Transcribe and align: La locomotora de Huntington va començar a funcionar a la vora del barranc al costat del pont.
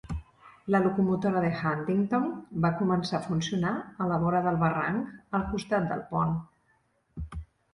La 0.75 0.79
locomotora 0.83 1.43
de 1.43 1.51
Huntington 1.59 2.25
va 2.65 2.71
començar 2.81 3.19
a 3.19 3.27
funcionar 3.27 3.75
a 4.05 4.09
la 4.13 4.19
vora 4.25 4.41
del 4.49 4.59
barranc 4.65 5.39
al 5.41 5.47
costat 5.53 5.87
del 5.93 6.03
pont. 6.15 6.35